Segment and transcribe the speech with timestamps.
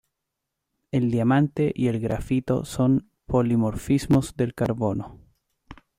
[0.89, 5.19] El diamante y el grafito son polimorfismos del carbono.